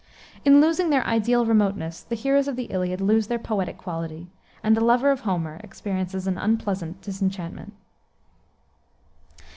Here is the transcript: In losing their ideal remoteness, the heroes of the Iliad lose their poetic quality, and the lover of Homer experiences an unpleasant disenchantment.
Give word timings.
In 0.43 0.59
losing 0.61 0.89
their 0.89 1.05
ideal 1.05 1.45
remoteness, 1.45 2.01
the 2.01 2.15
heroes 2.15 2.47
of 2.47 2.55
the 2.55 2.63
Iliad 2.71 3.01
lose 3.01 3.27
their 3.27 3.37
poetic 3.37 3.77
quality, 3.77 4.31
and 4.63 4.75
the 4.75 4.83
lover 4.83 5.11
of 5.11 5.19
Homer 5.19 5.61
experiences 5.63 6.25
an 6.25 6.39
unpleasant 6.39 7.01
disenchantment. 7.01 7.73